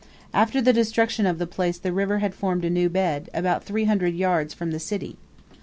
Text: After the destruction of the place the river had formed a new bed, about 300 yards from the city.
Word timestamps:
After 0.33 0.63
the 0.63 0.73
destruction 0.73 1.27
of 1.27 1.37
the 1.37 1.45
place 1.45 1.77
the 1.77 1.93
river 1.93 2.17
had 2.17 2.33
formed 2.33 2.65
a 2.65 2.71
new 2.71 2.89
bed, 2.89 3.29
about 3.35 3.63
300 3.63 4.15
yards 4.15 4.51
from 4.51 4.71
the 4.71 4.79
city. 4.79 5.15